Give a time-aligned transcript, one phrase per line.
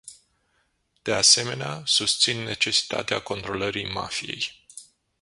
[1.03, 4.65] De asemenea, susțin necesitatea controlării mafiei.